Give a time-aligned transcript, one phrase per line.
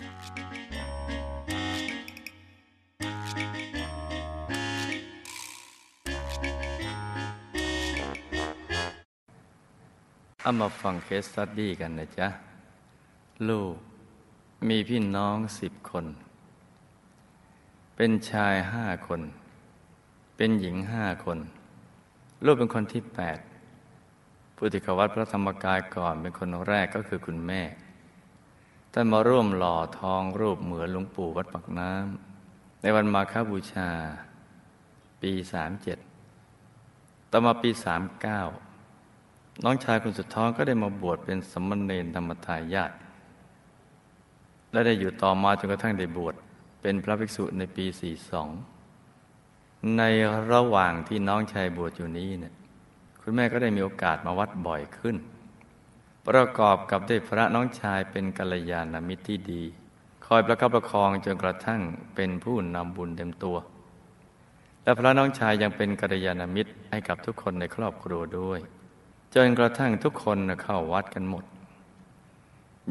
[0.00, 0.06] เอา
[10.60, 12.28] มาฟังเคสตัดดี้กันนะจ๊ะ
[13.48, 13.74] ลูก
[14.68, 16.06] มีพี่น้องสิบคน
[17.96, 19.20] เป็นชายห้าคน
[20.36, 21.38] เป็นหญิงห้าคน
[22.44, 23.38] ลูกเป็นคนที่แปด
[24.56, 27.62] ผู้ที่เขาวัดพระธรรมกายก่อนเป็นคนแรกก็คือคุณแม่
[28.92, 33.90] ท่านมาร่วมหล่อทองรูปเหมือนหลวงปู่วัดปักน้ำในวันมาฆบูชา
[35.22, 35.98] ปีสามเจ็ด
[37.30, 38.40] ต่อมาปีสามเก้า
[39.64, 42.92] น้องชายคนสุดท้องก็ได้มาบวชเป็นสมณเณรธรรมทายาท
[44.72, 46.34] และได้อยู่ต่อมาจนกระทั่งได้บวช
[46.80, 48.48] เป็นพระภิกษุในปีสี่สอง
[49.98, 50.02] ใน
[50.52, 52.54] ระหว่างที่น้องชายบวชอยู่นี้เนี่ย
[53.20, 55.16] คุณแม่ก็ได้มีโอกาสมาวัดบ่อยขึ้น
[56.30, 59.62] ประกอบกับได้พระน้องชายเป็นกัลยาณมิตรที่ดี
[60.26, 61.80] คอยประคับประคองจนกระทั่ง
[62.14, 63.56] เป็นผู้นำบุญเต็มตัว
[64.82, 68.60] และพระน้องชายยังเป็นกัลยาณมิตรให้กับทุกคนในครอบครัวด้วย
[69.34, 71.44] จนกระทั่งทุกคนเข้าวัดกันหมด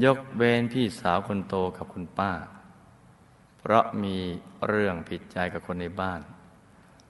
[0.03, 2.31] ยกเว้นพี่สาวคนโตกับคุณป้า
[3.59, 4.15] เพราะมี
[4.67, 6.21] เรื่องผิดใจกับคนในบ้าน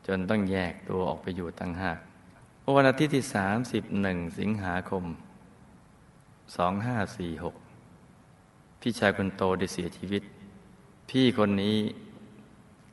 [0.08, 1.98] จนต้องแยกตัวออกไปอยู่ตั้งหาก
[2.76, 5.06] วันอาทิตย์ที่สามสิบหนึ่งสิงหาคม
[6.56, 7.56] สองห้าสี่หก
[8.82, 10.24] พี่ชายคนโตได้เสียชีวิต
[11.10, 11.78] พี่คนนี้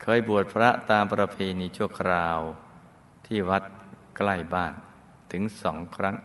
[0.02, 2.38] เคยบวชพระตามประเพณีชั่วคราว
[3.26, 3.62] ที่วัด
[4.16, 4.72] ใกล้บ้าน
[5.32, 6.16] ถึงสองครั้ง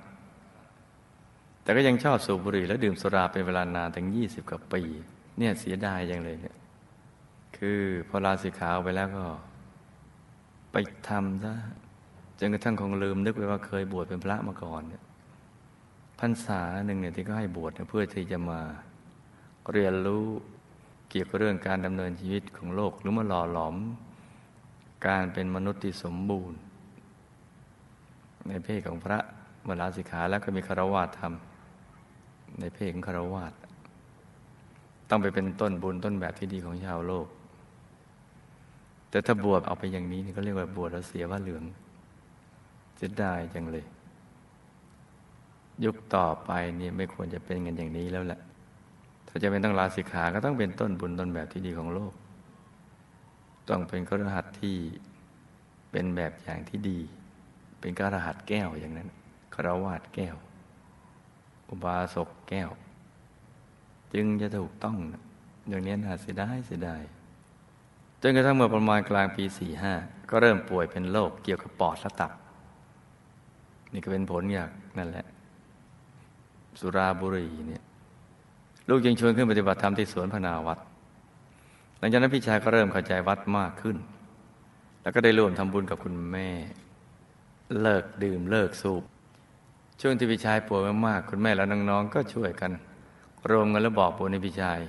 [1.63, 4.81] แต่ก็ยังชอบสูบบุหรี่และดื่มสุราเป็นเวลานานถึงยี่สิบกว่าปี
[5.37, 6.57] เนี่ยเสียดายยังเลยเนี่ย
[7.57, 9.25] คือพอลาสิขาวไปแล้วก็
[10.71, 10.75] ไป
[11.07, 11.53] ทำซะ
[12.39, 15.03] จนกระทั่งคงลืมนึกไปว่าเคยบวชเป็นพระมาก่อนเนี่ย
[16.21, 18.59] พรรษาหนึ่งเนี่ยที่ก็ให้บวชเพื่อที่จะมา
[19.71, 20.25] เรียนรู้
[21.09, 23.75] เกี่ยวกับเรื่องการดำเนินชีวิตของโลกหรือมาหล่อหลอม
[25.07, 26.57] การเป็นมนุษย์ที่สมบูรณ์
[28.47, 29.19] ในเพศของพระ
[29.67, 31.33] มลาสิกขาแล้วก็มีคารวะธรรม
[32.59, 33.45] ในเพศของคารวะ
[35.09, 37.27] ต้องไปเป็นต้นบุญต้นแบบที่ดีของชาวโลก
[39.09, 41.63] แต่ถ้าบวชเอาไปอย่างนี้นี่ก็เรียกว่าบวชแล้วเสียว่าเหลือง
[42.99, 43.85] จะได้จังเลย
[45.85, 48.39] ยุคต่อไปนี่ไม่ควรจะเป็นกันอย่างนี้แล้วแหละ
[49.27, 52.13] ถ้าจะเป็นต้องลาสิกขาก็ต้องเป็นต้นบุญต้นแบบที่ดีของโลก
[53.69, 54.77] ต้องเป็นครหัสที่
[55.91, 56.99] เป็นแบบอย่างที่ดี
[57.79, 59.09] เป็นกระหัตแก้วอย่างนั้น
[59.53, 60.35] ครวาดแก้ว
[61.69, 62.69] อุบาสกแก้ว
[64.13, 64.97] จึงจะถูกต้อง
[65.69, 67.01] อย่างนี้น่าเสียดายเสียดาย
[68.21, 69.93] จนกระทั่งเมื่อประมาณกลางปีสี่ห้า
[70.29, 72.31] ก็เริ่มป่วยเป็นโรคเกี่ยวกับปอดและตับ
[73.93, 75.25] นี่ก็เป็นผลอย่างนั่นแหละ
[76.81, 77.83] สุราบุรีเนี่ย
[78.89, 80.79] ลูกยังชวนขึ้นปฏิบัติธรรมที่สวนพนาวัด
[81.97, 83.97] หลังจากนั้นพี่ชายก็เริ่มเข้าใจวัดมากขึ้น
[85.01, 86.49] แล้วก็ได้ร่วมทำบุญกับคุณแม่
[87.81, 89.03] เลิกดื่มเลิกสูบ
[90.01, 92.71] ช่วงที่พี่ชายป่วยมากๆคุณแม่และน้องๆก็ช่วยกัน
[93.49, 94.79] รวมกันแล้วบอกบุญในพี่ชาย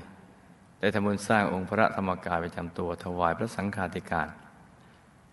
[0.81, 4.29] ได้ทำบุญสร้างองค์พระธรรมกายประจำตัวถวายพระสังฆาธิการ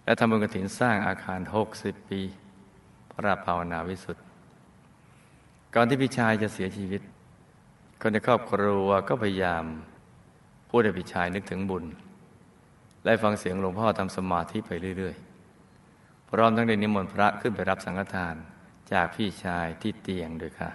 [0.04, 2.22] และทำบุญกฐินสร้างอาคารหกสิบปี
[3.12, 4.29] พระราภาวนาวิสุทธิ
[5.76, 7.02] ก่อนที่พี่ชายจะเสียชีวิต
[8.02, 9.64] คนในครอบครัวก็พยายาม
[10.70, 11.86] พูดให้พี่ชายนึกถึงบุญ
[13.04, 18.36] และฟังเสียงหลวงพ่อทำสมาธิไปเรื่อยๆ พร้อมทั้งได้นิมนต์พระขึ้นไปรับสังฆทาน
[18.92, 20.70] จากพี่ชายที่เตียงด้วยค่ะ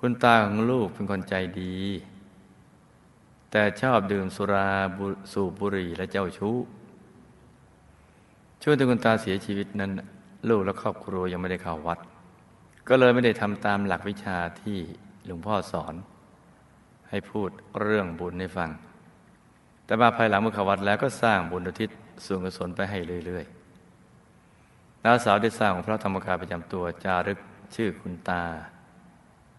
[0.00, 1.76] คุณตาของลูกเป็นคนใจดี
[3.50, 4.70] แต่ชอบดื่มสุรา
[5.32, 6.56] สูบบุหรี่และเจ้าชู้
[8.62, 9.90] ช่วงที่คุณตาเสียชีวิตนั้น
[10.48, 11.98] ลูกและครอบครัวยังไม่ได้เข้าวัด
[12.88, 14.78] ก็เลยไม่ได้ทำตามหลักวิชาที่
[15.26, 15.94] หลวงพ่อสอน
[17.10, 17.50] ให้พูด
[17.80, 18.70] เรื่องบุญให้ฟัง
[19.84, 21.90] แต่มาภายหลังเมื่อเขาวัดแล้วก็สร้างบุญอุทิศ
[22.24, 27.38] ส่วนกุศลไปให้เรื่อยๆน้าสาวได้สร้างพระธรรมกายประจำตัวจารึก
[27.74, 28.42] ชื่อคุณตา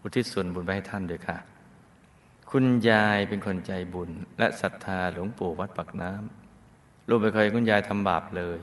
[0.02, 1.38] อุทิศส่วนบุญไปให้ท่านด้วยค่ะ
[2.50, 8.58] คุณยายเป็นคนใจบุญ และศรัทธาหลวงปู่วัดปักน้ำลูกไม่เคยคุณยายทำบาปเลย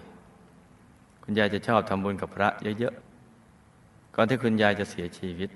[1.23, 2.49] คุณยายจะชอบทำบุญกับพระ
[2.79, 3.10] เยอะๆ
[4.15, 5.49] ก่อนที่คุณยายจะเสียชีวิต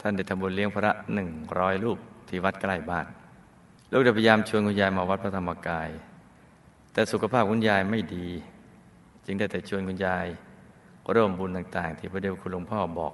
[0.00, 1.28] ท่านได้ทำบุญเลี้ยงพระหนึ่ง
[1.58, 3.06] ร้อยรูปที่วัดใกล้บ้าน
[3.92, 5.88] ลูกได้พยายามชวนคุณยายมาวัดพระธรรมกาย
[6.92, 8.28] แต่สุขภาพคุณยายไม่ดี
[9.24, 10.26] จึงได้แต่ชวนคุณยาย
[11.14, 13.12] ร่วมบุญต่าง ๆ ที่พระเดชคุณหลวงพ่อบอก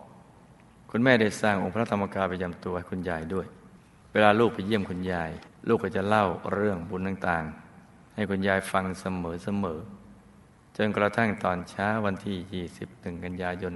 [0.91, 3.47] คุณแม่ได้สร้างองค์พระธรรมกายประจำตัวให้คุณยายด้วย
[4.13, 5.31] เวลาลูกไปเยี่ยมคุณยาย
[5.69, 9.98] ลูกก็จะเล่าเรื่องบุญต่างๆ ให้คุณยายฟังเสมอๆ
[10.81, 13.75] จนกระทั่งตอนเช้าวันที่ 21 กันยายน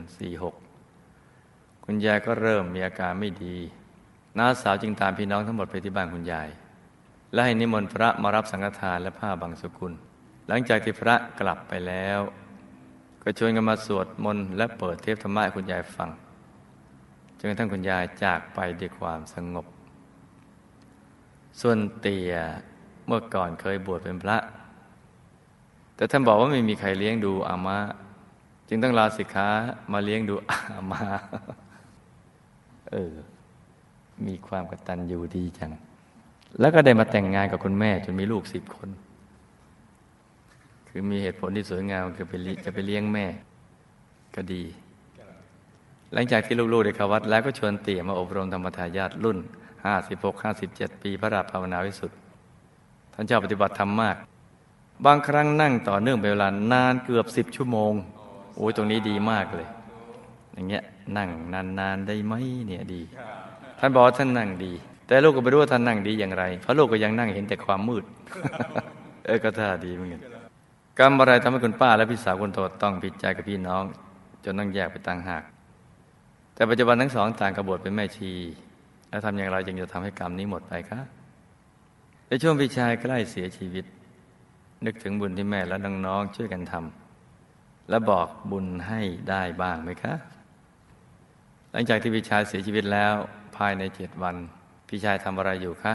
[0.90, 3.56] 46 คุณยายก็เริ่มมีอาการไม่ดี
[4.38, 6.48] น้าสาวจึงตามพี่น้องทั้งหมดไปที่บ้านคุณยาย
[7.32, 9.92] และให้นิมนต์พระมารับสังฆทานและผ้าบางสุกุล
[10.48, 12.18] หลังจากที่พระกลับไปแล้ว
[13.22, 16.10] ก็ชวนกันมาสวดมนต์และเปิดเทปธรรมะให้คุณยายฟัง
[17.38, 19.66] จนกระทั่งคุณยายจากไปด้วยความสงบ
[21.60, 22.32] ส่วนเตีย
[23.06, 24.36] เมื่อก่อนเคยบวชเป็นพระ
[26.02, 27.78] แต่ท่านบอกว่าไม่มีใครเลี้ยงดูอามา
[28.68, 29.48] จึงต้องลาสิกขา
[29.92, 31.02] มาเลี้ยงดูอามา
[32.90, 33.14] เออ
[34.26, 35.72] มีความกตัญญูดีจัง
[36.60, 38.88] แล้วก็ได้มาแต่งงานกับคุณแม่ จนมีลูกสิบคน
[40.88, 42.32] คือมีเหตุผลที่สวยงามคือไป
[42.64, 43.26] จะไปเลี้ยงแม่
[44.34, 44.62] ก็ดี
[46.12, 49.38] หลังจากที่ลูกๆได้เข้าวัด แล้วก็ชวนเตี่ยมาอบรมธรรมทายาทรุ่น
[50.20, 52.18] 56-57 ปีพระราภาวนาวิสุทธิ์
[53.14, 54.18] ท่านเจ้าปฏิบัติธรรมมาก
[55.06, 57.92] บางครั้งนั่งต่อเนื่องเป็นเวลานานเกือบสิบชั่วโมง
[58.56, 59.68] โอ้ยตรงนี้ดีมากเลย
[60.54, 60.82] อย่างเงี้ย
[61.16, 62.34] นั่งนานๆได้ไหม
[62.66, 63.02] เนี่ยดี
[63.78, 64.72] ท่านบอกท่านนั่งดี
[65.06, 68.04] แต่ลูกก็ไม่รู้ว่าท่านนั่งดีอย่างไร เพราะลูกก็ยังนั่งเห็นแต่ความมืด
[69.26, 70.20] เออก็ท่าดีเหมือนกัน
[70.98, 73.84] กรรมอะไรทำให้คุณป้าและพี่สาวคนโตต้องผิดใจกับพี่น้อง
[74.44, 75.42] จนต้องแยกไปต่างหาก
[76.54, 78.30] แต่ปัจจุบันทั้งสองต่างกบฏเป็นแม่ชี
[79.08, 81.00] แล้วทำอย่างไรจึงจะทำให้กรรมนี้หมดไปคะ
[82.28, 83.84] ในช่วงพี่ชายใกล้เสียชีวิต
[84.86, 85.76] นึกถึงบุญที่แม่และ
[86.06, 89.00] น้องๆช่วยกันทำและบอกบุญให้
[89.30, 90.14] ได้บ้างไหมคะ
[91.72, 93.12] หลังจากที่พี่ชายเสียชีวิตแล้ว
[93.56, 94.36] ภายในเจ็ดวัน
[94.88, 95.94] พี่ชายทำอะไรอยู่คะ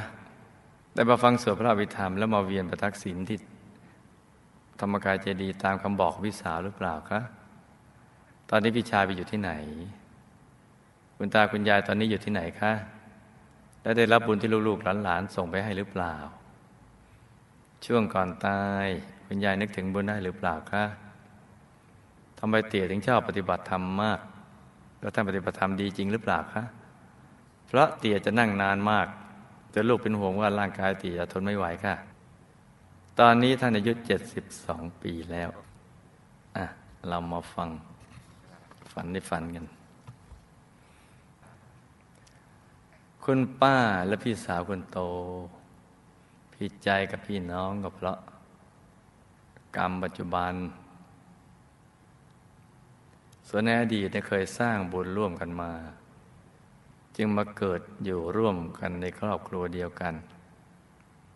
[0.94, 3.38] ได้มาฟังสวดพระอภิธรรมแล้วมาเวียนประทักษิณที่
[4.80, 7.22] ธรรมกายเจดีตามคำบอกของพี่สาหรือเปล่าคะ
[8.50, 9.52] ตอนนี้พี่ชายไปอยู่ที่ไหน
[11.18, 12.74] คุณตาคุณยายตอนนี้อยู่ที่ไหนคะ
[13.82, 16.16] และได้รับบุญที่ลูกๆหลานๆส่งไปให้หรือเปล่า
[17.86, 18.88] ช่วงก่อนตาย
[19.26, 20.84] คุณยายนึกถึงบุญได้หรือเปล่าคะ
[22.40, 24.20] ทำไมเตี่ยถึงชอบปฏิบัติธรรมมาก
[25.00, 26.64] แล้วท่านปฏิบัติธรรมดีจริงหรือเปล่าคะ
[27.68, 29.08] เพราะเตี่ยจะนั่งนานมาก
[29.74, 31.96] จนลูกเป็นห่วงว่าร่างกายเตี่ยจะทนไม่ไหวค่ะ
[33.20, 35.50] ตอนนี้ท่านอายุเจ็ดสิบสองปีแล้ว
[36.58, 36.66] อะ
[37.08, 37.70] เรามาฟัง
[38.92, 39.66] ฝันได้ฝันกัน
[43.24, 43.78] คุณป้า
[44.08, 45.00] และพี่สาวคนโต
[46.58, 48.18] พี่ใจกับพี่น้องก็เพราะ
[49.78, 50.54] กรรมปัจจุบัน
[53.48, 55.72] ส่วนในอดีตเคยสร้างบุญร่วมกันมา
[57.16, 60.14] จึงมาเกิดอยู่ร่วมกันในครอบครัวเดียวกัน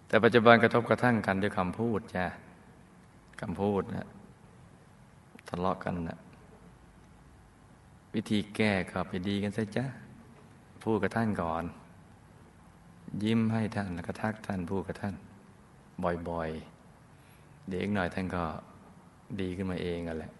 [0.07, 2.25] แต่ปัจจุบันกระทบกระทั่งกันด้วยคำพูดจ้ะ
[3.41, 4.07] คำพูดนะ
[5.47, 6.19] ทะเลาะกันนะ
[8.13, 9.85] วิธีแก้ก็ไปดีกันซะจ้ะ
[10.83, 11.63] พูดกับท่านก่อน
[13.23, 15.15] ยิ้มให้ท่านแล้วก็ทักท่านพูดกับท่าน
[16.29, 18.43] บ่อยๆ เด็กหน่อยท่านก็
[19.41, 20.31] ดีขึ้นมาเองกันแหละ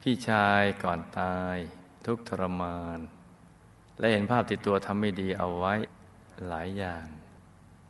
[0.00, 1.56] พี่ชายก่อนตาย
[2.06, 2.98] ทุกทรมาน
[3.98, 5.74] และเห็นภาพติดตัวทำไม่ดีเอาไว้
[6.48, 7.04] หลายอย่าง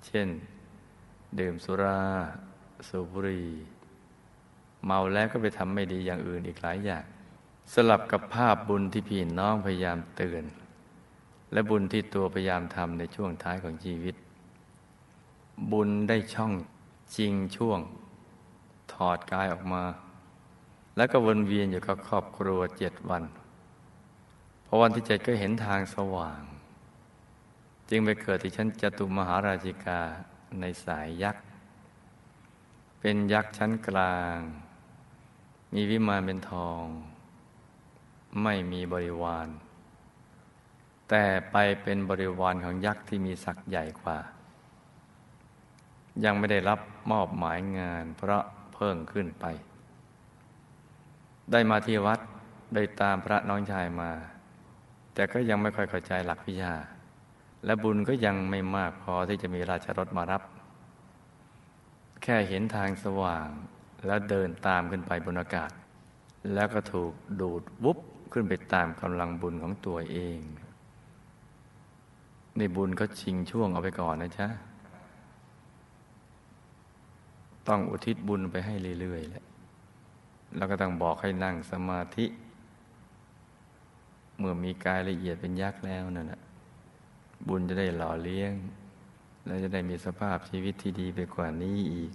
[0.06, 0.28] เช่น
[1.38, 2.02] ดื่มสุรา
[2.88, 3.50] สูบบุหรี่
[4.84, 7.04] เมาแล้วก็ไปทำไม่ดีอย่างอื่นอีกหลายอย่าง
[7.72, 10.44] สลับกับภาพบุญที่พี่น้องพยายามเตือน
[11.52, 14.14] และบุญที่ตัวพยายามทำในช่วงท้ายของชีวิต
[15.72, 16.52] บุญได้ช่อง
[17.16, 17.80] จริงช่วง
[18.92, 19.82] ถอดกายออกมา
[20.96, 23.24] แล้วก็วนเวียนอยู่กับครอบครัวเจ็ดวัน
[24.66, 26.42] พอวันที่เจ็ดก็เห็นทางสว่าง
[27.88, 30.00] จึงไปเกิดที่ชั้นจตุมหาราชิกา
[30.60, 31.44] ในสายยักษ์
[33.00, 34.38] เป็นยักษ์ชั้นกลาง
[35.74, 36.84] มีวิมานเป็นทอง
[38.42, 39.48] ไม่มีบริวาร
[41.14, 44.18] แต่ไปเป็นบริวารของยักษ์ที่มีศักย์ใหญ่กว่า
[46.24, 48.42] ยังไม่ได้รับมอบหมายงานเพราะ
[48.74, 49.44] เพิ่งขึ้นไป
[51.52, 52.20] ได้มาที่วัด
[52.74, 54.12] ได้ตามพระน้องชายมา
[55.14, 56.74] แต่ก็ยังไม่ค่อยเข้าใจหลักวิชา
[57.64, 60.42] และบุญก็ยังไม่มากพอที่จะมีราชรถมารับ
[62.22, 63.48] แค่เห็นทางสว่าง
[64.06, 65.70] แล้วเดินตามขึ้นไปบนอากาศ
[66.54, 67.98] แล้วก็ถูกดูดวุบ
[68.32, 70.40] ขึ้นไปตามกำลังบุญของตัวเอง
[72.60, 74.48] นบุญก็ชิงช่วงเอาไปก่อนนะจ๊ะ
[77.68, 79.44] ต้องอุทิศบุญไปให้เรื่อยๆแหละ
[80.56, 82.26] แล้วก็ต้องบอกให้นั่งสมาธิ
[84.38, 86.40] เมื่อมีกายละเอียดเป็นยักษ์แล้วนั่นแหละ
[87.48, 88.52] บุญจะได้หล่อเลี้ยง
[89.46, 92.12] และจะได้มีสภาพชีวิตที่ดีไปกว่านี้อีก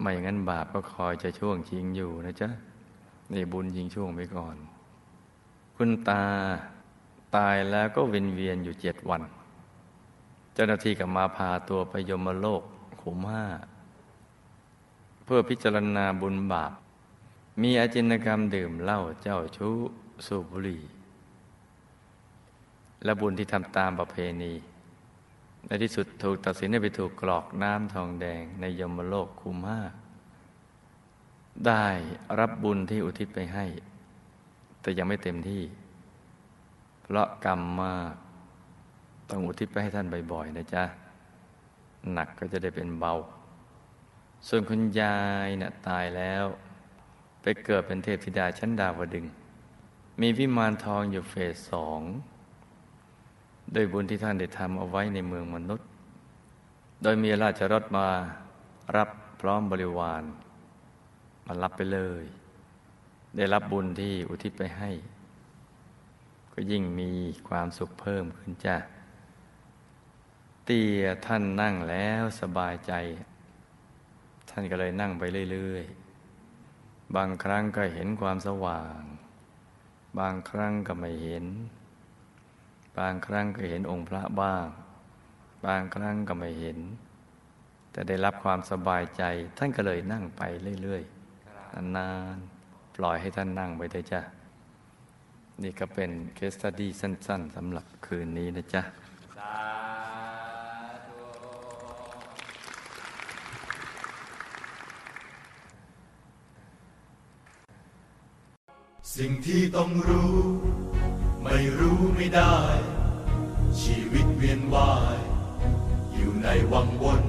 [0.00, 2.50] ไม่อย่างนั้นบาปก็คอยจะช่วงชิงอยู่นะจ๊ะ
[3.32, 4.56] นี่บุญชิงช่วงไปก่อน
[5.76, 6.24] คุณตา
[7.36, 9.22] ตายแล้วก็เวียนเวียนอยู่เจ็ดวัน
[10.54, 12.62] เจ้าหน้าที่ก็มาพาตัวไปยมโลก
[13.02, 13.46] ขุมห้า
[15.24, 16.72] เพื่อพิจารณาบุญบาป
[17.62, 19.74] มีอาจินกรรมดื่มเหล้าเจ้าชู้
[20.26, 20.82] สูบบุหรี่
[23.04, 24.52] และบุญที่ทำตามประเพณี
[25.66, 29.80] ในที่สุดถูกตัดสินให้ไปถูกกรอกน้ำทองแดงในยมโลกคุมห้า
[31.66, 31.86] ได้
[32.38, 33.66] รับบุญที่อุทิศไปให้
[34.80, 35.62] แต่ยังไม่เต็มที่
[37.10, 38.14] เพราะกรรมมาก
[39.30, 40.84] ต้องอุทิศไปให้ท่านบ่อยๆนะจ๊ะ
[42.12, 43.14] หนักก็จะได้เป็นเบา
[44.48, 46.44] ส่วนคุณยายเนะ่ยตายแล้ว
[47.42, 49.26] ไปเกิดเป็นเทพธิดาชั้นดาวดึง
[50.20, 52.00] มีวิมานทองอยู่เฟสสอง
[53.72, 55.88] โดยบุญที่ท่านได้ทำเอาไว้ในเมืองมนุษย์
[57.02, 58.08] โดยมีราชรถมา
[58.96, 59.08] รับ
[59.40, 60.22] พร้อมบริวาร
[61.46, 62.24] มารับไปเลย
[63.36, 64.90] ได้รับบุญที่อุทิศไปให้
[66.52, 67.10] ก็ยิ่งมี
[67.48, 68.76] ความสุขเพิ่มขึ้นจ้ะ
[70.64, 72.92] เตียท่านนั่งแล้วสบายใจ
[74.50, 79.00] ท่านก็เลยนั่งไปเรื่อยๆ บางครั้งก็เห็นความสว่าง
[80.18, 81.46] บางครั้งก็ไม่เห็น
[82.98, 84.66] บางครั้งก็เห็นองค์พระบ้าง
[85.66, 86.78] บางครั้งก็ไม่เห็น
[87.92, 89.22] แต่ได้รับความสบายใจ
[89.58, 90.42] ท่านก็เลยนั่งไป
[90.82, 94.20] เรื่อยๆนานๆปล่อยให้ท่านนั่งไปเลยจ้ะ
[95.64, 98.82] นี่ก็เป็นเคสตัดดี้สั้น ๆสำหรับคืนนี้นะจ๊ะ
[109.16, 110.34] สิ่งที่ต้องรู้
[111.42, 112.56] ไม่รู้ไม่ได้
[113.82, 115.18] ชีวิตเวียนว่าย
[116.14, 117.22] อยู่ในวังวน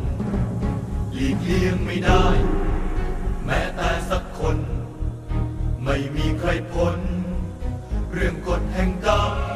[1.14, 2.26] หลีกเลี่ยงไม่ได้
[3.46, 4.58] แม้แต่สักคน
[5.84, 6.98] ไม่มีใครพ้น
[8.14, 9.51] เรื่องกฎแห่งกรรม